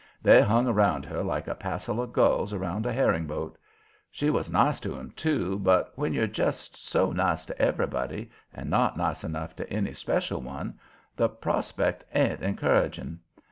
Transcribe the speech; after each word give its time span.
They 0.23 0.41
hung 0.41 0.67
around 0.67 1.05
her 1.05 1.23
like 1.23 1.47
a 1.47 1.53
passel 1.53 2.01
of 2.01 2.11
gulls 2.11 2.53
around 2.53 2.87
a 2.87 2.91
herring 2.91 3.27
boat. 3.27 3.55
She 4.09 4.31
was 4.31 4.49
nice 4.49 4.79
to 4.79 4.97
'em, 4.97 5.11
too, 5.11 5.59
but 5.59 5.93
when 5.95 6.11
you're 6.11 6.25
just 6.25 6.75
so 6.75 7.11
nice 7.11 7.45
to 7.45 7.61
everybody 7.61 8.31
and 8.51 8.67
not 8.67 8.97
nice 8.97 9.23
enough 9.23 9.55
to 9.57 9.69
any 9.71 9.93
special 9.93 10.41
one, 10.41 10.79
the 11.17 11.29
prospect 11.29 12.03
ain't 12.15 12.41
encouraging. 12.41 13.19